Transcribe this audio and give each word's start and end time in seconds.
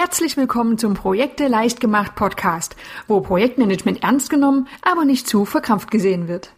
Herzlich 0.00 0.36
willkommen 0.36 0.78
zum 0.78 0.94
Projekte 0.94 1.48
leicht 1.48 1.80
gemacht 1.80 2.14
Podcast, 2.14 2.76
wo 3.08 3.20
Projektmanagement 3.20 4.04
ernst 4.04 4.30
genommen, 4.30 4.68
aber 4.80 5.04
nicht 5.04 5.26
zu 5.26 5.44
verkrampft 5.44 5.90
gesehen 5.90 6.28
wird. 6.28 6.52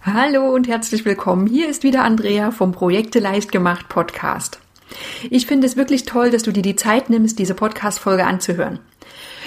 Hallo 0.00 0.54
und 0.54 0.68
herzlich 0.68 1.04
willkommen. 1.04 1.46
Hier 1.46 1.68
ist 1.68 1.82
wieder 1.82 2.02
Andrea 2.02 2.50
vom 2.50 2.72
Projekte 2.72 3.18
leicht 3.18 3.52
gemacht 3.52 3.90
Podcast. 3.90 4.60
Ich 5.30 5.46
finde 5.46 5.66
es 5.66 5.76
wirklich 5.76 6.04
toll, 6.04 6.30
dass 6.30 6.42
du 6.42 6.52
dir 6.52 6.62
die 6.62 6.76
Zeit 6.76 7.10
nimmst, 7.10 7.38
diese 7.38 7.54
Podcast-Folge 7.54 8.26
anzuhören. 8.26 8.80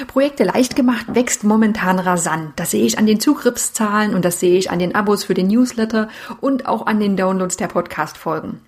Projekte 0.07 0.43
leicht 0.43 0.75
gemacht 0.75 1.05
wächst 1.13 1.43
momentan 1.43 1.99
rasant. 1.99 2.53
Das 2.55 2.71
sehe 2.71 2.85
ich 2.85 2.97
an 2.97 3.05
den 3.05 3.19
Zugriffszahlen 3.19 4.15
und 4.15 4.25
das 4.25 4.39
sehe 4.39 4.57
ich 4.57 4.71
an 4.71 4.79
den 4.79 4.95
Abos 4.95 5.23
für 5.23 5.33
den 5.33 5.47
Newsletter 5.47 6.09
und 6.39 6.65
auch 6.65 6.85
an 6.85 6.99
den 6.99 7.17
Downloads 7.17 7.57
der 7.57 7.67
Podcast-Folgen. 7.67 8.59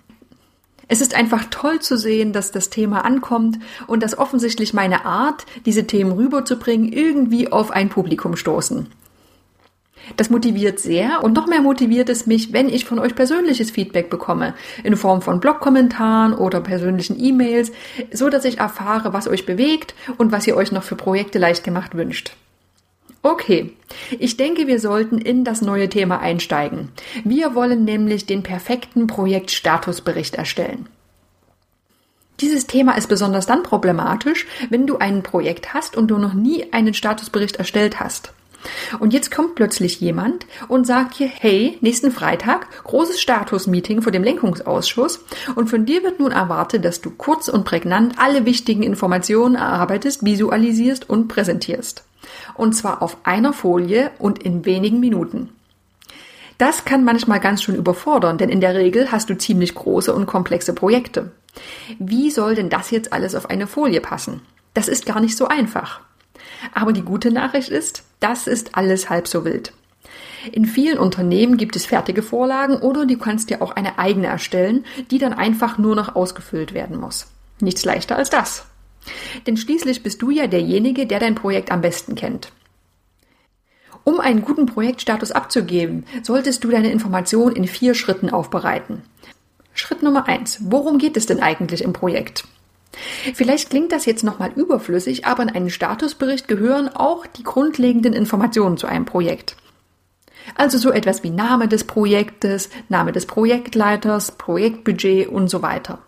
Es 0.86 1.00
ist 1.00 1.14
einfach 1.14 1.44
toll 1.50 1.80
zu 1.80 1.96
sehen, 1.96 2.32
dass 2.32 2.52
das 2.52 2.68
Thema 2.68 3.04
ankommt 3.04 3.58
und 3.86 4.02
dass 4.02 4.18
offensichtlich 4.18 4.74
meine 4.74 5.06
Art, 5.06 5.46
diese 5.64 5.86
Themen 5.86 6.12
rüberzubringen, 6.12 6.92
irgendwie 6.92 7.50
auf 7.50 7.70
ein 7.70 7.88
Publikum 7.88 8.36
stoßen. 8.36 8.88
Das 10.16 10.30
motiviert 10.30 10.78
sehr 10.78 11.22
und 11.22 11.34
noch 11.34 11.46
mehr 11.46 11.60
motiviert 11.60 12.08
es 12.08 12.26
mich, 12.26 12.52
wenn 12.52 12.68
ich 12.68 12.84
von 12.84 12.98
euch 12.98 13.14
persönliches 13.14 13.70
Feedback 13.70 14.10
bekomme, 14.10 14.54
in 14.82 14.96
Form 14.96 15.22
von 15.22 15.40
Blogkommentaren 15.40 16.34
oder 16.34 16.60
persönlichen 16.60 17.22
E-Mails, 17.22 17.72
so 18.12 18.30
dass 18.30 18.44
ich 18.44 18.58
erfahre, 18.58 19.12
was 19.12 19.28
euch 19.28 19.46
bewegt 19.46 19.94
und 20.18 20.32
was 20.32 20.46
ihr 20.46 20.56
euch 20.56 20.72
noch 20.72 20.82
für 20.82 20.96
Projekte 20.96 21.38
leicht 21.38 21.64
gemacht 21.64 21.94
wünscht. 21.94 22.36
Okay, 23.22 23.72
ich 24.18 24.36
denke, 24.36 24.66
wir 24.66 24.78
sollten 24.78 25.16
in 25.16 25.44
das 25.44 25.62
neue 25.62 25.88
Thema 25.88 26.20
einsteigen. 26.20 26.90
Wir 27.24 27.54
wollen 27.54 27.84
nämlich 27.84 28.26
den 28.26 28.42
perfekten 28.42 29.06
Projektstatusbericht 29.06 30.34
erstellen. 30.34 30.88
Dieses 32.40 32.66
Thema 32.66 32.92
ist 32.98 33.08
besonders 33.08 33.46
dann 33.46 33.62
problematisch, 33.62 34.46
wenn 34.68 34.86
du 34.86 34.98
ein 34.98 35.22
Projekt 35.22 35.72
hast 35.72 35.96
und 35.96 36.08
du 36.08 36.18
noch 36.18 36.34
nie 36.34 36.70
einen 36.72 36.92
Statusbericht 36.92 37.56
erstellt 37.56 37.98
hast. 38.00 38.34
Und 38.98 39.12
jetzt 39.12 39.30
kommt 39.30 39.54
plötzlich 39.54 40.00
jemand 40.00 40.46
und 40.68 40.86
sagt 40.86 41.14
hier, 41.14 41.28
hey, 41.28 41.78
nächsten 41.80 42.10
Freitag, 42.10 42.84
großes 42.84 43.20
Status-Meeting 43.20 44.02
vor 44.02 44.12
dem 44.12 44.22
Lenkungsausschuss 44.22 45.24
und 45.54 45.68
von 45.68 45.86
dir 45.86 46.02
wird 46.02 46.20
nun 46.20 46.32
erwartet, 46.32 46.84
dass 46.84 47.00
du 47.00 47.10
kurz 47.10 47.48
und 47.48 47.64
prägnant 47.64 48.14
alle 48.18 48.44
wichtigen 48.44 48.82
Informationen 48.82 49.54
erarbeitest, 49.54 50.24
visualisierst 50.24 51.08
und 51.08 51.28
präsentierst. 51.28 52.04
Und 52.54 52.74
zwar 52.74 53.02
auf 53.02 53.18
einer 53.24 53.52
Folie 53.52 54.10
und 54.18 54.42
in 54.42 54.64
wenigen 54.64 55.00
Minuten. 55.00 55.50
Das 56.58 56.84
kann 56.84 57.04
manchmal 57.04 57.40
ganz 57.40 57.62
schön 57.62 57.74
überfordern, 57.74 58.38
denn 58.38 58.48
in 58.48 58.60
der 58.60 58.74
Regel 58.74 59.10
hast 59.10 59.28
du 59.28 59.36
ziemlich 59.36 59.74
große 59.74 60.14
und 60.14 60.26
komplexe 60.26 60.72
Projekte. 60.72 61.32
Wie 61.98 62.30
soll 62.30 62.54
denn 62.54 62.70
das 62.70 62.90
jetzt 62.90 63.12
alles 63.12 63.34
auf 63.34 63.50
eine 63.50 63.66
Folie 63.66 64.00
passen? 64.00 64.40
Das 64.72 64.88
ist 64.88 65.06
gar 65.06 65.20
nicht 65.20 65.36
so 65.36 65.46
einfach. 65.48 66.00
Aber 66.72 66.92
die 66.92 67.02
gute 67.02 67.30
Nachricht 67.30 67.68
ist, 67.68 68.04
das 68.24 68.46
ist 68.46 68.74
alles 68.74 69.10
halb 69.10 69.28
so 69.28 69.44
wild. 69.44 69.74
In 70.50 70.64
vielen 70.64 70.98
Unternehmen 70.98 71.58
gibt 71.58 71.76
es 71.76 71.84
fertige 71.84 72.22
Vorlagen 72.22 72.76
oder 72.76 73.04
du 73.04 73.18
kannst 73.18 73.50
dir 73.50 73.60
auch 73.60 73.72
eine 73.72 73.98
eigene 73.98 74.28
erstellen, 74.28 74.86
die 75.10 75.18
dann 75.18 75.34
einfach 75.34 75.76
nur 75.76 75.94
noch 75.94 76.16
ausgefüllt 76.16 76.72
werden 76.72 76.98
muss. 76.98 77.26
Nichts 77.60 77.84
leichter 77.84 78.16
als 78.16 78.30
das. 78.30 78.64
Denn 79.46 79.58
schließlich 79.58 80.02
bist 80.02 80.22
du 80.22 80.30
ja 80.30 80.46
derjenige, 80.46 81.06
der 81.06 81.20
dein 81.20 81.34
Projekt 81.34 81.70
am 81.70 81.82
besten 81.82 82.14
kennt. 82.14 82.50
Um 84.04 84.20
einen 84.20 84.42
guten 84.42 84.64
Projektstatus 84.64 85.30
abzugeben, 85.30 86.06
solltest 86.22 86.64
du 86.64 86.70
deine 86.70 86.90
Informationen 86.90 87.54
in 87.54 87.66
vier 87.66 87.94
Schritten 87.94 88.30
aufbereiten. 88.30 89.02
Schritt 89.74 90.02
Nummer 90.02 90.28
eins: 90.28 90.58
Worum 90.62 90.96
geht 90.96 91.18
es 91.18 91.26
denn 91.26 91.42
eigentlich 91.42 91.84
im 91.84 91.92
Projekt? 91.92 92.44
Vielleicht 93.34 93.70
klingt 93.70 93.92
das 93.92 94.06
jetzt 94.06 94.24
nochmal 94.24 94.52
überflüssig, 94.54 95.26
aber 95.26 95.42
in 95.42 95.50
einen 95.50 95.70
Statusbericht 95.70 96.48
gehören 96.48 96.88
auch 96.88 97.26
die 97.26 97.42
grundlegenden 97.42 98.12
Informationen 98.12 98.76
zu 98.76 98.86
einem 98.86 99.04
Projekt. 99.04 99.56
Also 100.54 100.78
so 100.78 100.90
etwas 100.90 101.22
wie 101.22 101.30
Name 101.30 101.68
des 101.68 101.84
Projektes, 101.84 102.68
Name 102.88 103.12
des 103.12 103.26
Projektleiters, 103.26 104.32
Projektbudget 104.32 105.28
und 105.28 105.48
so 105.48 105.62
weiter. 105.62 106.00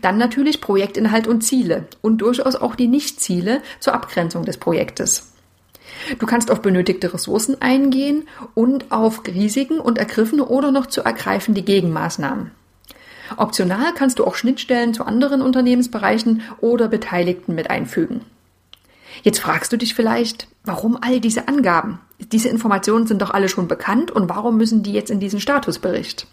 Dann 0.00 0.18
natürlich 0.18 0.60
Projektinhalt 0.60 1.26
und 1.26 1.42
Ziele 1.42 1.86
und 2.00 2.18
durchaus 2.18 2.56
auch 2.56 2.74
die 2.74 2.88
Nichtziele 2.88 3.62
zur 3.80 3.94
Abgrenzung 3.94 4.44
des 4.44 4.56
Projektes. 4.56 5.32
Du 6.18 6.26
kannst 6.26 6.50
auf 6.50 6.62
benötigte 6.62 7.12
Ressourcen 7.12 7.60
eingehen 7.60 8.28
und 8.54 8.90
auf 8.90 9.22
Risiken 9.26 9.78
und 9.78 9.98
ergriffene 9.98 10.46
oder 10.46 10.72
noch 10.72 10.86
zu 10.86 11.02
ergreifende 11.02 11.62
Gegenmaßnahmen. 11.62 12.50
Optional 13.36 13.92
kannst 13.94 14.18
du 14.18 14.24
auch 14.24 14.34
Schnittstellen 14.34 14.94
zu 14.94 15.04
anderen 15.04 15.42
Unternehmensbereichen 15.42 16.42
oder 16.60 16.88
Beteiligten 16.88 17.54
mit 17.54 17.70
einfügen. 17.70 18.22
Jetzt 19.22 19.40
fragst 19.40 19.72
du 19.72 19.76
dich 19.76 19.94
vielleicht, 19.94 20.48
warum 20.64 20.98
all 21.00 21.20
diese 21.20 21.48
Angaben? 21.48 22.00
Diese 22.18 22.48
Informationen 22.48 23.06
sind 23.06 23.22
doch 23.22 23.30
alle 23.30 23.48
schon 23.48 23.68
bekannt 23.68 24.10
und 24.10 24.28
warum 24.28 24.56
müssen 24.56 24.82
die 24.82 24.92
jetzt 24.92 25.10
in 25.10 25.20
diesen 25.20 25.40
Statusbericht? 25.40 26.26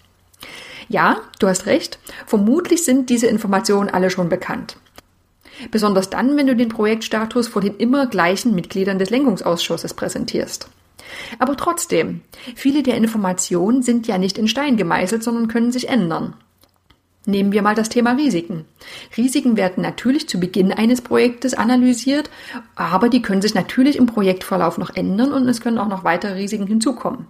Ja, 0.87 1.17
du 1.39 1.47
hast 1.47 1.65
recht, 1.65 1.99
vermutlich 2.25 2.83
sind 2.83 3.09
diese 3.09 3.27
Informationen 3.27 3.89
alle 3.89 4.09
schon 4.09 4.29
bekannt. 4.29 4.77
Besonders 5.71 6.09
dann, 6.09 6.37
wenn 6.37 6.47
du 6.47 6.55
den 6.55 6.69
Projektstatus 6.69 7.47
vor 7.47 7.61
den 7.61 7.77
immer 7.77 8.07
gleichen 8.07 8.55
Mitgliedern 8.55 8.97
des 8.97 9.09
Lenkungsausschusses 9.09 9.93
präsentierst. 9.93 10.69
Aber 11.37 11.57
trotzdem, 11.57 12.21
viele 12.55 12.81
der 12.81 12.95
Informationen 12.95 13.83
sind 13.83 14.07
ja 14.07 14.17
nicht 14.17 14.37
in 14.37 14.47
Stein 14.47 14.77
gemeißelt, 14.77 15.23
sondern 15.23 15.47
können 15.47 15.71
sich 15.71 15.89
ändern. 15.89 16.33
Nehmen 17.25 17.51
wir 17.51 17.61
mal 17.61 17.75
das 17.75 17.89
Thema 17.89 18.13
Risiken. 18.13 18.65
Risiken 19.17 19.57
werden 19.57 19.83
natürlich 19.83 20.29
zu 20.29 20.39
Beginn 20.39 20.71
eines 20.71 21.01
Projektes 21.01 21.53
analysiert, 21.53 22.29
aber 22.75 23.09
die 23.09 23.21
können 23.21 23.41
sich 23.41 23.53
natürlich 23.53 23.97
im 23.97 24.05
Projektverlauf 24.05 24.77
noch 24.77 24.95
ändern 24.95 25.33
und 25.33 25.47
es 25.47 25.61
können 25.61 25.77
auch 25.77 25.89
noch 25.89 26.03
weitere 26.03 26.33
Risiken 26.33 26.65
hinzukommen. 26.65 27.27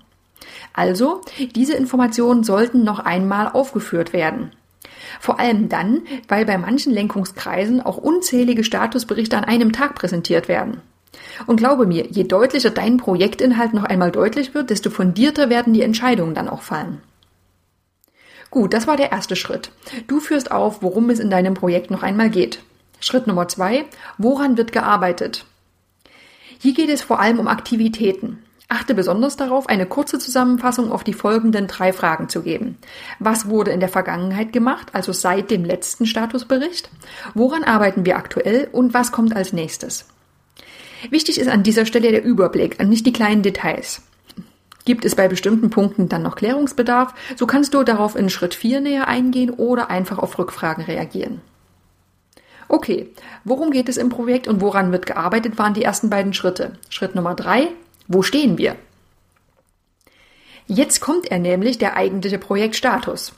Also, 0.73 1.21
diese 1.55 1.73
Informationen 1.73 2.43
sollten 2.43 2.83
noch 2.83 2.99
einmal 2.99 3.49
aufgeführt 3.49 4.13
werden. 4.13 4.51
Vor 5.19 5.39
allem 5.39 5.69
dann, 5.69 6.03
weil 6.27 6.45
bei 6.45 6.57
manchen 6.57 6.93
Lenkungskreisen 6.93 7.81
auch 7.81 7.97
unzählige 7.97 8.63
Statusberichte 8.63 9.37
an 9.37 9.43
einem 9.43 9.71
Tag 9.71 9.95
präsentiert 9.95 10.47
werden. 10.47 10.81
Und 11.47 11.57
glaube 11.57 11.85
mir, 11.85 12.07
je 12.07 12.23
deutlicher 12.23 12.69
dein 12.69 12.97
Projektinhalt 12.97 13.73
noch 13.73 13.83
einmal 13.83 14.11
deutlich 14.11 14.53
wird, 14.53 14.69
desto 14.69 14.89
fundierter 14.89 15.49
werden 15.49 15.73
die 15.73 15.81
Entscheidungen 15.81 16.35
dann 16.35 16.47
auch 16.49 16.61
fallen. 16.61 17.01
Gut, 18.51 18.73
das 18.73 18.87
war 18.87 18.97
der 18.97 19.11
erste 19.11 19.35
Schritt. 19.35 19.71
Du 20.07 20.19
führst 20.19 20.51
auf, 20.51 20.81
worum 20.81 21.09
es 21.09 21.19
in 21.19 21.29
deinem 21.29 21.53
Projekt 21.53 21.91
noch 21.91 22.03
einmal 22.03 22.29
geht. 22.29 22.63
Schritt 22.99 23.27
Nummer 23.27 23.47
zwei, 23.47 23.85
woran 24.17 24.57
wird 24.57 24.71
gearbeitet? 24.71 25.45
Hier 26.59 26.73
geht 26.73 26.89
es 26.89 27.01
vor 27.01 27.19
allem 27.19 27.39
um 27.39 27.47
Aktivitäten. 27.47 28.43
Achte 28.67 28.93
besonders 28.93 29.35
darauf, 29.35 29.67
eine 29.67 29.87
kurze 29.87 30.19
Zusammenfassung 30.19 30.91
auf 30.91 31.03
die 31.03 31.13
folgenden 31.13 31.67
drei 31.67 31.91
Fragen 31.91 32.29
zu 32.29 32.43
geben. 32.43 32.77
Was 33.17 33.49
wurde 33.49 33.71
in 33.71 33.79
der 33.79 33.89
Vergangenheit 33.89 34.53
gemacht, 34.53 34.89
also 34.93 35.11
seit 35.11 35.49
dem 35.49 35.65
letzten 35.65 36.05
Statusbericht? 36.05 36.89
Woran 37.33 37.63
arbeiten 37.63 38.05
wir 38.05 38.17
aktuell 38.17 38.67
und 38.71 38.93
was 38.93 39.11
kommt 39.11 39.35
als 39.35 39.53
nächstes? 39.53 40.05
Wichtig 41.09 41.39
ist 41.39 41.47
an 41.47 41.63
dieser 41.63 41.85
Stelle 41.85 42.11
der 42.11 42.23
Überblick, 42.23 42.83
nicht 42.83 43.05
die 43.05 43.13
kleinen 43.13 43.41
Details. 43.41 44.03
Gibt 44.89 45.05
es 45.05 45.13
bei 45.13 45.27
bestimmten 45.27 45.69
Punkten 45.69 46.09
dann 46.09 46.23
noch 46.23 46.35
Klärungsbedarf, 46.35 47.13
so 47.35 47.45
kannst 47.45 47.75
du 47.75 47.83
darauf 47.83 48.15
in 48.15 48.31
Schritt 48.31 48.55
4 48.55 48.81
näher 48.81 49.07
eingehen 49.07 49.51
oder 49.51 49.91
einfach 49.91 50.17
auf 50.17 50.39
Rückfragen 50.39 50.83
reagieren. 50.83 51.41
Okay, 52.67 53.11
worum 53.43 53.69
geht 53.69 53.87
es 53.87 53.97
im 53.97 54.09
Projekt 54.09 54.47
und 54.47 54.61
woran 54.61 54.91
wird 54.91 55.05
gearbeitet, 55.05 55.59
waren 55.59 55.75
die 55.75 55.83
ersten 55.83 56.09
beiden 56.09 56.33
Schritte. 56.33 56.71
Schritt 56.89 57.13
Nummer 57.13 57.35
3, 57.35 57.67
wo 58.07 58.23
stehen 58.23 58.57
wir? 58.57 58.77
Jetzt 60.65 61.01
kommt 61.01 61.29
er 61.29 61.37
nämlich, 61.37 61.77
der 61.77 61.95
eigentliche 61.95 62.39
Projektstatus. 62.39 63.33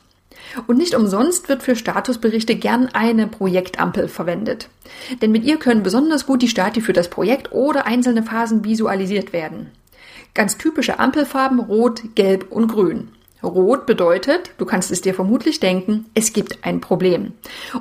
Und 0.68 0.78
nicht 0.78 0.96
umsonst 0.96 1.50
wird 1.50 1.64
für 1.64 1.76
Statusberichte 1.76 2.56
gern 2.56 2.88
eine 2.94 3.28
Projektampel 3.28 4.08
verwendet. 4.08 4.70
Denn 5.22 5.34
mit 5.34 5.44
ihr 5.44 5.58
können 5.58 5.84
besonders 5.84 6.26
gut 6.26 6.42
die 6.44 6.48
Stati 6.48 6.80
für 6.80 6.94
das 6.94 7.10
Projekt 7.10 7.52
oder 7.52 7.86
einzelne 7.88 8.24
Phasen 8.24 8.64
visualisiert 8.64 9.34
werden. 9.34 9.70
Ganz 10.34 10.58
typische 10.58 11.00
Ampelfarben 11.00 11.60
Rot, 11.60 12.16
Gelb 12.16 12.52
und 12.52 12.68
Grün. 12.68 13.10
Rot 13.44 13.86
bedeutet, 13.86 14.52
du 14.58 14.66
kannst 14.66 14.92
es 14.92 15.02
dir 15.02 15.14
vermutlich 15.14 15.60
denken, 15.60 16.06
es 16.14 16.32
gibt 16.32 16.60
ein 16.64 16.80
Problem. 16.80 17.34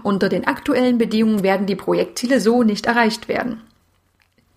Unter 0.02 0.28
den 0.28 0.46
aktuellen 0.46 0.98
Bedingungen 0.98 1.42
werden 1.42 1.66
die 1.66 1.76
Projektziele 1.76 2.40
so 2.40 2.62
nicht 2.62 2.86
erreicht 2.86 3.28
werden. 3.28 3.60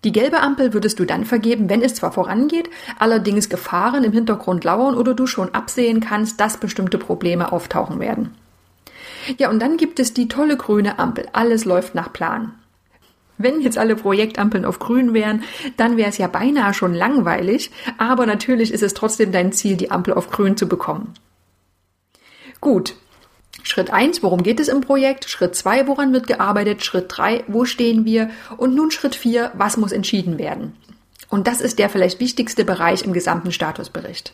Die 0.02 0.12
gelbe 0.12 0.40
Ampel 0.40 0.74
würdest 0.74 0.98
du 0.98 1.04
dann 1.04 1.24
vergeben, 1.24 1.70
wenn 1.70 1.82
es 1.82 1.94
zwar 1.94 2.12
vorangeht, 2.12 2.68
allerdings 2.98 3.48
Gefahren 3.48 4.04
im 4.04 4.12
Hintergrund 4.12 4.64
lauern 4.64 4.96
oder 4.96 5.14
du 5.14 5.26
schon 5.26 5.54
absehen 5.54 6.00
kannst, 6.00 6.40
dass 6.40 6.58
bestimmte 6.58 6.98
Probleme 6.98 7.52
auftauchen 7.52 8.00
werden. 8.00 8.34
Ja, 9.38 9.48
und 9.48 9.60
dann 9.60 9.76
gibt 9.76 10.00
es 10.00 10.12
die 10.12 10.28
tolle 10.28 10.56
grüne 10.56 10.98
Ampel. 10.98 11.26
Alles 11.32 11.64
läuft 11.64 11.94
nach 11.94 12.12
Plan. 12.12 12.52
Wenn 13.36 13.60
jetzt 13.60 13.78
alle 13.78 13.96
Projektampeln 13.96 14.64
auf 14.64 14.78
grün 14.78 15.12
wären, 15.12 15.42
dann 15.76 15.96
wäre 15.96 16.08
es 16.08 16.18
ja 16.18 16.28
beinahe 16.28 16.74
schon 16.74 16.94
langweilig, 16.94 17.70
aber 17.98 18.26
natürlich 18.26 18.72
ist 18.72 18.82
es 18.82 18.94
trotzdem 18.94 19.32
dein 19.32 19.52
Ziel, 19.52 19.76
die 19.76 19.90
Ampel 19.90 20.14
auf 20.14 20.30
grün 20.30 20.56
zu 20.56 20.68
bekommen. 20.68 21.14
Gut. 22.60 22.94
Schritt 23.62 23.90
eins: 23.90 24.22
worum 24.22 24.42
geht 24.42 24.60
es 24.60 24.68
im 24.68 24.80
Projekt? 24.82 25.28
Schritt 25.28 25.56
zwei: 25.56 25.86
woran 25.86 26.12
wird 26.12 26.26
gearbeitet? 26.26 26.84
Schritt 26.84 27.06
drei: 27.08 27.44
wo 27.48 27.64
stehen 27.64 28.04
wir? 28.04 28.30
Und 28.56 28.74
nun 28.74 28.90
Schritt 28.90 29.14
vier: 29.14 29.50
was 29.54 29.76
muss 29.76 29.92
entschieden 29.92 30.38
werden? 30.38 30.76
Und 31.28 31.46
das 31.46 31.60
ist 31.60 31.78
der 31.78 31.88
vielleicht 31.88 32.20
wichtigste 32.20 32.64
Bereich 32.64 33.02
im 33.02 33.12
gesamten 33.12 33.52
Statusbericht. 33.52 34.32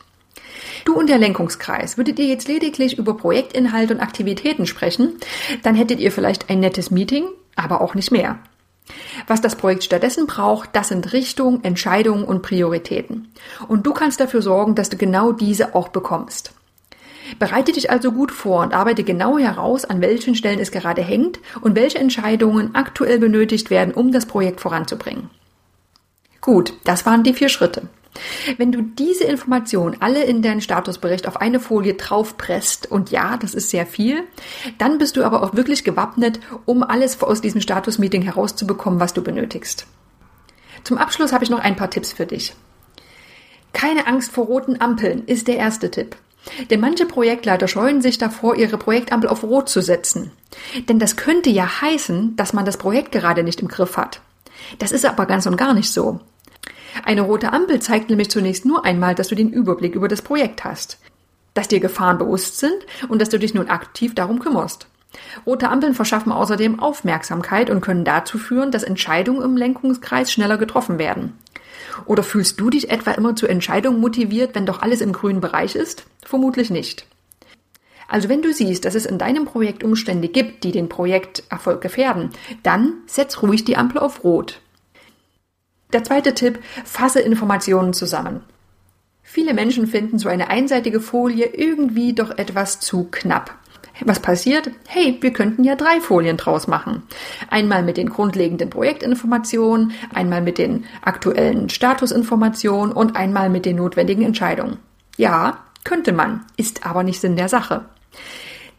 Du 0.84 0.94
und 0.94 1.08
der 1.08 1.18
Lenkungskreis, 1.18 1.96
würdet 1.96 2.18
ihr 2.18 2.26
jetzt 2.26 2.48
lediglich 2.48 2.98
über 2.98 3.16
Projektinhalt 3.16 3.90
und 3.90 4.00
Aktivitäten 4.00 4.66
sprechen, 4.66 5.14
dann 5.62 5.74
hättet 5.74 6.00
ihr 6.00 6.12
vielleicht 6.12 6.50
ein 6.50 6.60
nettes 6.60 6.90
Meeting, 6.90 7.24
aber 7.56 7.80
auch 7.80 7.94
nicht 7.94 8.10
mehr. 8.10 8.38
Was 9.26 9.40
das 9.40 9.56
Projekt 9.56 9.84
stattdessen 9.84 10.26
braucht, 10.26 10.70
das 10.74 10.88
sind 10.88 11.12
Richtung, 11.12 11.62
Entscheidungen 11.64 12.24
und 12.24 12.42
Prioritäten. 12.42 13.32
Und 13.68 13.86
du 13.86 13.92
kannst 13.92 14.20
dafür 14.20 14.42
sorgen, 14.42 14.74
dass 14.74 14.88
du 14.88 14.96
genau 14.96 15.32
diese 15.32 15.74
auch 15.74 15.88
bekommst. 15.88 16.52
Bereite 17.38 17.72
dich 17.72 17.90
also 17.90 18.12
gut 18.12 18.32
vor 18.32 18.62
und 18.62 18.74
arbeite 18.74 19.04
genau 19.04 19.38
heraus, 19.38 19.84
an 19.84 20.00
welchen 20.00 20.34
Stellen 20.34 20.58
es 20.58 20.72
gerade 20.72 21.02
hängt 21.02 21.38
und 21.60 21.76
welche 21.76 21.98
Entscheidungen 21.98 22.74
aktuell 22.74 23.18
benötigt 23.18 23.70
werden, 23.70 23.94
um 23.94 24.10
das 24.10 24.26
Projekt 24.26 24.60
voranzubringen. 24.60 25.30
Gut, 26.40 26.72
das 26.84 27.06
waren 27.06 27.22
die 27.22 27.34
vier 27.34 27.48
Schritte. 27.48 27.82
Wenn 28.56 28.72
du 28.72 28.82
diese 28.82 29.24
Informationen 29.24 29.96
alle 30.00 30.24
in 30.24 30.42
deinen 30.42 30.60
Statusbericht 30.60 31.28
auf 31.28 31.40
eine 31.40 31.60
Folie 31.60 31.94
draufpresst, 31.94 32.90
und 32.90 33.10
ja, 33.10 33.36
das 33.36 33.54
ist 33.54 33.70
sehr 33.70 33.86
viel, 33.86 34.24
dann 34.78 34.98
bist 34.98 35.16
du 35.16 35.24
aber 35.24 35.42
auch 35.42 35.54
wirklich 35.54 35.84
gewappnet, 35.84 36.40
um 36.66 36.82
alles 36.82 37.22
aus 37.22 37.40
diesem 37.40 37.60
Statusmeeting 37.60 38.22
herauszubekommen, 38.22 39.00
was 39.00 39.14
du 39.14 39.22
benötigst. 39.22 39.86
Zum 40.84 40.98
Abschluss 40.98 41.32
habe 41.32 41.44
ich 41.44 41.50
noch 41.50 41.60
ein 41.60 41.76
paar 41.76 41.90
Tipps 41.90 42.12
für 42.12 42.26
dich. 42.26 42.54
Keine 43.72 44.06
Angst 44.06 44.32
vor 44.32 44.46
roten 44.46 44.80
Ampeln 44.80 45.24
ist 45.26 45.46
der 45.46 45.56
erste 45.56 45.90
Tipp. 45.90 46.16
Denn 46.70 46.80
manche 46.80 47.06
Projektleiter 47.06 47.68
scheuen 47.68 48.00
sich 48.00 48.16
davor, 48.18 48.56
ihre 48.56 48.78
Projektampel 48.78 49.28
auf 49.28 49.42
Rot 49.42 49.68
zu 49.68 49.82
setzen. 49.82 50.32
Denn 50.88 50.98
das 50.98 51.16
könnte 51.16 51.50
ja 51.50 51.82
heißen, 51.82 52.34
dass 52.36 52.54
man 52.54 52.64
das 52.64 52.78
Projekt 52.78 53.12
gerade 53.12 53.42
nicht 53.42 53.60
im 53.60 53.68
Griff 53.68 53.96
hat. 53.96 54.22
Das 54.78 54.90
ist 54.90 55.04
aber 55.04 55.26
ganz 55.26 55.46
und 55.46 55.56
gar 55.56 55.74
nicht 55.74 55.92
so. 55.92 56.20
Eine 57.04 57.22
rote 57.22 57.52
Ampel 57.52 57.80
zeigt 57.80 58.10
nämlich 58.10 58.30
zunächst 58.30 58.64
nur 58.64 58.84
einmal, 58.84 59.14
dass 59.14 59.28
du 59.28 59.34
den 59.34 59.52
Überblick 59.52 59.94
über 59.94 60.08
das 60.08 60.22
Projekt 60.22 60.64
hast, 60.64 60.98
dass 61.54 61.68
dir 61.68 61.80
Gefahren 61.80 62.18
bewusst 62.18 62.58
sind 62.58 62.86
und 63.08 63.20
dass 63.20 63.28
du 63.28 63.38
dich 63.38 63.54
nun 63.54 63.68
aktiv 63.68 64.14
darum 64.14 64.38
kümmerst. 64.38 64.86
Rote 65.46 65.68
Ampeln 65.68 65.94
verschaffen 65.94 66.32
außerdem 66.32 66.78
Aufmerksamkeit 66.78 67.70
und 67.70 67.80
können 67.80 68.04
dazu 68.04 68.38
führen, 68.38 68.70
dass 68.70 68.82
Entscheidungen 68.82 69.42
im 69.42 69.56
Lenkungskreis 69.56 70.32
schneller 70.32 70.56
getroffen 70.56 70.98
werden. 70.98 71.36
Oder 72.06 72.22
fühlst 72.22 72.60
du 72.60 72.70
dich 72.70 72.90
etwa 72.90 73.12
immer 73.12 73.34
zu 73.36 73.46
Entscheidungen 73.46 74.00
motiviert, 74.00 74.54
wenn 74.54 74.66
doch 74.66 74.82
alles 74.82 75.00
im 75.00 75.12
grünen 75.12 75.40
Bereich 75.40 75.74
ist? 75.74 76.04
Vermutlich 76.24 76.70
nicht. 76.70 77.06
Also 78.08 78.28
wenn 78.28 78.42
du 78.42 78.52
siehst, 78.52 78.84
dass 78.84 78.96
es 78.96 79.06
in 79.06 79.18
deinem 79.18 79.44
Projekt 79.44 79.84
Umstände 79.84 80.28
gibt, 80.28 80.64
die 80.64 80.72
den 80.72 80.88
Projekterfolg 80.88 81.80
gefährden, 81.80 82.30
dann 82.62 82.94
setz 83.06 83.42
ruhig 83.42 83.64
die 83.64 83.76
Ampel 83.76 83.98
auf 83.98 84.24
Rot. 84.24 84.60
Der 85.92 86.04
zweite 86.04 86.34
Tipp, 86.34 86.60
fasse 86.84 87.20
Informationen 87.20 87.92
zusammen. 87.92 88.42
Viele 89.22 89.54
Menschen 89.54 89.86
finden 89.86 90.18
so 90.18 90.28
eine 90.28 90.50
einseitige 90.50 91.00
Folie 91.00 91.46
irgendwie 91.46 92.14
doch 92.14 92.36
etwas 92.36 92.80
zu 92.80 93.08
knapp. 93.10 93.54
Was 94.04 94.20
passiert? 94.20 94.70
Hey, 94.88 95.18
wir 95.20 95.32
könnten 95.32 95.62
ja 95.62 95.76
drei 95.76 96.00
Folien 96.00 96.36
draus 96.36 96.66
machen. 96.66 97.02
Einmal 97.48 97.82
mit 97.82 97.96
den 97.96 98.08
grundlegenden 98.08 98.70
Projektinformationen, 98.70 99.92
einmal 100.14 100.40
mit 100.40 100.58
den 100.58 100.84
aktuellen 101.02 101.68
Statusinformationen 101.68 102.92
und 102.92 103.14
einmal 103.14 103.50
mit 103.50 103.66
den 103.66 103.76
notwendigen 103.76 104.24
Entscheidungen. 104.24 104.78
Ja, 105.16 105.58
könnte 105.84 106.12
man, 106.12 106.46
ist 106.56 106.86
aber 106.86 107.02
nicht 107.02 107.20
Sinn 107.20 107.36
der 107.36 107.48
Sache. 107.48 107.84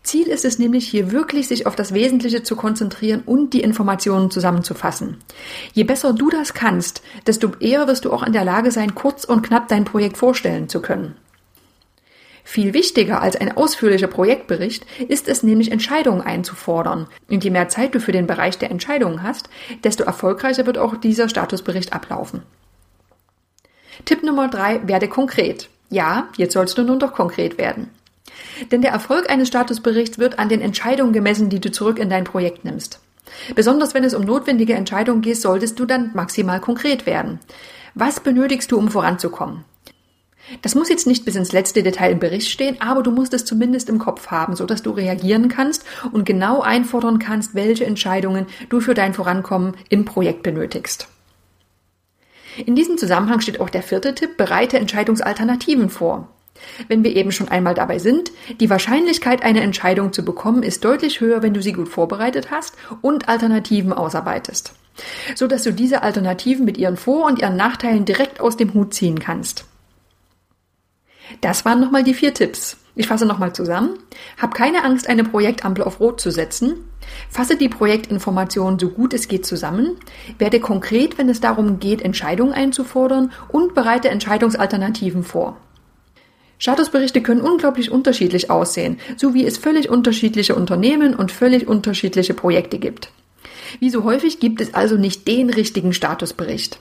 Ziel 0.03 0.27
ist 0.27 0.45
es 0.45 0.57
nämlich 0.57 0.87
hier 0.87 1.11
wirklich, 1.11 1.47
sich 1.47 1.67
auf 1.67 1.75
das 1.75 1.93
Wesentliche 1.93 2.41
zu 2.41 2.55
konzentrieren 2.55 3.21
und 3.25 3.53
die 3.53 3.61
Informationen 3.61 4.31
zusammenzufassen. 4.31 5.17
Je 5.73 5.83
besser 5.83 6.13
du 6.13 6.29
das 6.29 6.53
kannst, 6.53 7.03
desto 7.27 7.51
eher 7.59 7.87
wirst 7.87 8.05
du 8.05 8.11
auch 8.11 8.23
in 8.23 8.33
der 8.33 8.43
Lage 8.43 8.71
sein, 8.71 8.95
kurz 8.95 9.25
und 9.25 9.43
knapp 9.43 9.67
dein 9.67 9.85
Projekt 9.85 10.17
vorstellen 10.17 10.69
zu 10.69 10.81
können. 10.81 11.15
Viel 12.43 12.73
wichtiger 12.73 13.21
als 13.21 13.35
ein 13.35 13.55
ausführlicher 13.55 14.07
Projektbericht 14.07 14.85
ist 15.07 15.27
es 15.27 15.43
nämlich, 15.43 15.71
Entscheidungen 15.71 16.21
einzufordern. 16.21 17.07
Und 17.29 17.43
je 17.43 17.51
mehr 17.51 17.69
Zeit 17.69 17.93
du 17.93 17.99
für 17.99 18.11
den 18.11 18.25
Bereich 18.25 18.57
der 18.57 18.71
Entscheidungen 18.71 19.21
hast, 19.21 19.49
desto 19.83 20.03
erfolgreicher 20.03 20.65
wird 20.65 20.79
auch 20.79 20.97
dieser 20.97 21.29
Statusbericht 21.29 21.93
ablaufen. 21.93 22.41
Tipp 24.05 24.23
Nummer 24.23 24.47
drei, 24.47 24.85
werde 24.87 25.07
konkret. 25.07 25.69
Ja, 25.89 26.29
jetzt 26.37 26.53
sollst 26.53 26.77
du 26.77 26.83
nun 26.83 26.99
doch 26.99 27.13
konkret 27.13 27.59
werden. 27.59 27.89
Denn 28.71 28.81
der 28.81 28.91
Erfolg 28.91 29.29
eines 29.29 29.47
Statusberichts 29.47 30.19
wird 30.19 30.39
an 30.39 30.49
den 30.49 30.61
Entscheidungen 30.61 31.13
gemessen, 31.13 31.49
die 31.49 31.59
du 31.59 31.71
zurück 31.71 31.99
in 31.99 32.09
dein 32.09 32.23
Projekt 32.23 32.65
nimmst. 32.65 32.99
Besonders 33.55 33.93
wenn 33.93 34.03
es 34.03 34.13
um 34.13 34.23
notwendige 34.23 34.73
Entscheidungen 34.73 35.21
geht, 35.21 35.37
solltest 35.37 35.79
du 35.79 35.85
dann 35.85 36.11
maximal 36.13 36.59
konkret 36.59 37.05
werden. 37.05 37.39
Was 37.93 38.19
benötigst 38.19 38.71
du, 38.71 38.77
um 38.77 38.89
voranzukommen? 38.89 39.63
Das 40.61 40.75
muss 40.75 40.89
jetzt 40.89 41.07
nicht 41.07 41.23
bis 41.23 41.35
ins 41.35 41.51
letzte 41.51 41.83
Detail 41.83 42.11
im 42.11 42.19
Bericht 42.19 42.49
stehen, 42.49 42.81
aber 42.81 43.03
du 43.03 43.11
musst 43.11 43.33
es 43.33 43.45
zumindest 43.45 43.89
im 43.89 43.99
Kopf 43.99 44.27
haben, 44.27 44.55
so 44.55 44.65
dass 44.65 44.81
du 44.81 44.91
reagieren 44.91 45.47
kannst 45.47 45.85
und 46.11 46.25
genau 46.25 46.61
einfordern 46.61 47.19
kannst, 47.19 47.55
welche 47.55 47.85
Entscheidungen 47.85 48.47
du 48.69 48.81
für 48.81 48.93
dein 48.93 49.13
Vorankommen 49.13 49.75
im 49.89 50.03
Projekt 50.03 50.43
benötigst. 50.43 51.07
In 52.65 52.75
diesem 52.75 52.97
Zusammenhang 52.97 53.39
steht 53.39 53.61
auch 53.61 53.69
der 53.69 53.83
vierte 53.83 54.13
Tipp, 54.13 54.35
bereite 54.35 54.77
Entscheidungsalternativen 54.77 55.89
vor. 55.89 56.27
Wenn 56.87 57.03
wir 57.03 57.15
eben 57.15 57.31
schon 57.31 57.49
einmal 57.49 57.73
dabei 57.73 57.99
sind, 57.99 58.31
die 58.59 58.69
Wahrscheinlichkeit, 58.69 59.43
eine 59.43 59.61
Entscheidung 59.61 60.13
zu 60.13 60.23
bekommen, 60.23 60.63
ist 60.63 60.83
deutlich 60.83 61.21
höher, 61.21 61.41
wenn 61.41 61.53
du 61.53 61.61
sie 61.61 61.73
gut 61.73 61.89
vorbereitet 61.89 62.51
hast 62.51 62.75
und 63.01 63.29
Alternativen 63.29 63.93
ausarbeitest, 63.93 64.73
so 65.35 65.47
dass 65.47 65.63
du 65.63 65.73
diese 65.73 66.03
Alternativen 66.03 66.65
mit 66.65 66.77
ihren 66.77 66.97
Vor- 66.97 67.25
und 67.25 67.39
ihren 67.39 67.55
Nachteilen 67.55 68.05
direkt 68.05 68.39
aus 68.39 68.57
dem 68.57 68.73
Hut 68.73 68.93
ziehen 68.93 69.19
kannst. 69.19 69.65
Das 71.39 71.63
waren 71.63 71.79
nochmal 71.79 72.03
die 72.03 72.13
vier 72.13 72.33
Tipps. 72.33 72.77
Ich 72.93 73.07
fasse 73.07 73.25
nochmal 73.25 73.53
zusammen. 73.53 73.99
Hab 74.37 74.53
keine 74.53 74.83
Angst, 74.83 75.07
eine 75.07 75.23
Projektampel 75.23 75.83
auf 75.85 76.01
Rot 76.01 76.19
zu 76.19 76.29
setzen. 76.29 76.89
Fasse 77.29 77.55
die 77.55 77.69
Projektinformationen 77.69 78.79
so 78.79 78.89
gut 78.89 79.13
es 79.13 79.29
geht 79.29 79.45
zusammen. 79.45 79.95
Werde 80.37 80.59
konkret, 80.59 81.17
wenn 81.17 81.29
es 81.29 81.39
darum 81.39 81.79
geht, 81.79 82.01
Entscheidungen 82.01 82.51
einzufordern 82.53 83.31
und 83.47 83.73
bereite 83.73 84.09
Entscheidungsalternativen 84.09 85.23
vor. 85.23 85.57
Statusberichte 86.61 87.21
können 87.21 87.41
unglaublich 87.41 87.89
unterschiedlich 87.89 88.51
aussehen, 88.51 88.99
so 89.17 89.33
wie 89.33 89.47
es 89.47 89.57
völlig 89.57 89.89
unterschiedliche 89.89 90.53
Unternehmen 90.53 91.15
und 91.15 91.31
völlig 91.31 91.67
unterschiedliche 91.67 92.35
Projekte 92.35 92.77
gibt. 92.77 93.09
Wie 93.79 93.89
so 93.89 94.03
häufig 94.03 94.39
gibt 94.39 94.61
es 94.61 94.75
also 94.75 94.95
nicht 94.95 95.27
den 95.27 95.49
richtigen 95.49 95.91
Statusbericht. 95.91 96.77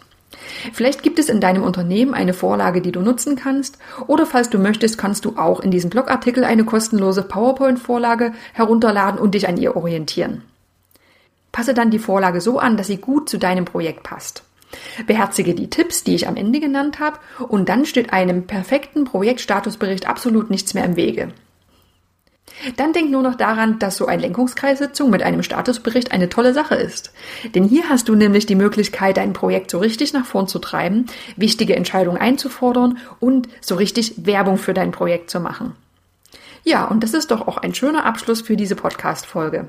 Vielleicht 0.75 1.03
gibt 1.03 1.19
es 1.19 1.31
in 1.31 1.41
deinem 1.41 1.63
Unternehmen 1.63 2.13
eine 2.13 2.35
Vorlage, 2.35 2.83
die 2.83 2.93
du 2.93 3.01
nutzen 3.01 3.37
kannst, 3.37 3.79
oder 4.07 4.27
falls 4.27 4.51
du 4.51 4.59
möchtest, 4.59 4.99
kannst 4.99 5.25
du 5.25 5.39
auch 5.39 5.61
in 5.61 5.71
diesem 5.71 5.89
Blogartikel 5.89 6.45
eine 6.45 6.65
kostenlose 6.65 7.23
PowerPoint-Vorlage 7.23 8.35
herunterladen 8.53 9.19
und 9.19 9.35
dich 9.35 9.49
an 9.49 9.57
ihr 9.57 9.77
orientieren. 9.77 10.43
Passe 11.53 11.73
dann 11.73 11.91
die 11.91 11.99
Vorlage 11.99 12.43
so 12.43 12.59
an, 12.59 12.77
dass 12.77 12.89
sie 12.89 12.99
gut 12.99 13.31
zu 13.31 13.39
deinem 13.39 13.65
Projekt 13.65 14.03
passt. 14.03 14.43
Beherzige 15.07 15.55
die 15.55 15.71
Tipps, 15.71 16.05
die 16.05 16.15
ich 16.15 16.29
am 16.29 16.37
Ende 16.37 16.61
genannt 16.61 17.01
habe, 17.01 17.19
und 17.49 17.69
dann 17.69 17.87
steht 17.87 18.13
einem 18.13 18.47
perfekten 18.47 19.05
Projektstatusbericht 19.05 20.09
absolut 20.09 20.51
nichts 20.51 20.75
mehr 20.75 20.85
im 20.85 20.97
Wege. 20.97 21.29
Dann 22.77 22.93
denk 22.93 23.11
nur 23.11 23.23
noch 23.23 23.37
daran, 23.37 23.79
dass 23.79 23.97
so 23.97 24.07
eine 24.07 24.23
Lenkungskreissitzung 24.23 25.09
mit 25.09 25.23
einem 25.23 25.43
Statusbericht 25.43 26.13
eine 26.13 26.29
tolle 26.29 26.53
Sache 26.53 26.75
ist. 26.75 27.13
Denn 27.55 27.65
hier 27.65 27.89
hast 27.89 28.09
du 28.09 28.15
nämlich 28.15 28.45
die 28.45 28.55
Möglichkeit, 28.55 29.17
dein 29.17 29.33
Projekt 29.33 29.71
so 29.71 29.79
richtig 29.79 30.13
nach 30.13 30.27
vorn 30.27 30.47
zu 30.47 30.59
treiben, 30.59 31.07
wichtige 31.37 31.77
Entscheidungen 31.77 32.21
einzufordern 32.21 32.99
und 33.19 33.49
so 33.61 33.77
richtig 33.77 34.27
Werbung 34.27 34.59
für 34.59 34.75
dein 34.75 34.91
Projekt 34.91 35.31
zu 35.31 35.41
machen. 35.41 35.75
Ja, 36.65 36.85
und 36.85 37.03
das 37.03 37.15
ist 37.15 37.31
doch 37.31 37.49
auch 37.49 37.57
ein 37.57 37.75
schöner 37.75 38.05
Abschluss 38.05 38.43
für 38.43 38.57
diese 38.57 38.77
Podcast-Folge. 38.77 39.69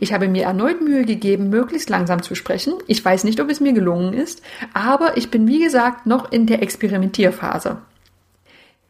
Ich 0.00 0.12
habe 0.12 0.28
mir 0.28 0.44
erneut 0.44 0.80
Mühe 0.80 1.04
gegeben, 1.04 1.50
möglichst 1.50 1.90
langsam 1.90 2.22
zu 2.22 2.34
sprechen. 2.34 2.74
Ich 2.86 3.04
weiß 3.04 3.24
nicht, 3.24 3.40
ob 3.40 3.50
es 3.50 3.60
mir 3.60 3.72
gelungen 3.72 4.12
ist, 4.12 4.42
aber 4.72 5.16
ich 5.16 5.30
bin 5.30 5.46
wie 5.46 5.62
gesagt 5.62 6.06
noch 6.06 6.32
in 6.32 6.46
der 6.46 6.62
Experimentierphase. 6.62 7.78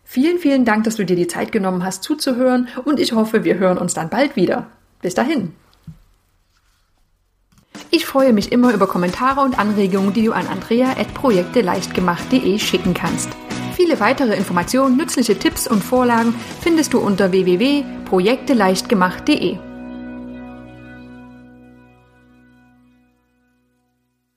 Vielen, 0.04 0.38
vielen 0.38 0.64
Dank, 0.64 0.84
dass 0.84 0.96
du 0.96 1.04
dir 1.04 1.16
die 1.16 1.26
Zeit 1.26 1.52
genommen 1.52 1.84
hast 1.84 2.02
zuzuhören 2.02 2.68
und 2.84 2.98
ich 2.98 3.12
hoffe, 3.12 3.44
wir 3.44 3.58
hören 3.58 3.76
uns 3.76 3.94
dann 3.94 4.08
bald 4.08 4.36
wieder. 4.36 4.68
Bis 5.02 5.14
dahin. 5.14 5.52
Ich 7.90 8.06
freue 8.06 8.32
mich 8.32 8.52
immer 8.52 8.72
über 8.72 8.86
Kommentare 8.86 9.40
und 9.40 9.58
Anregungen, 9.58 10.12
die 10.12 10.24
du 10.24 10.32
an 10.32 10.46
andrea.projekteleichtgemacht.de 10.46 12.58
schicken 12.58 12.94
kannst. 12.94 13.30
Viele 13.76 14.00
weitere 14.00 14.34
Informationen, 14.34 14.96
nützliche 14.96 15.38
Tipps 15.38 15.68
und 15.68 15.84
Vorlagen 15.84 16.34
findest 16.60 16.94
du 16.94 16.98
unter 16.98 17.30
www.projekteleichtgemacht.de. 17.30 19.67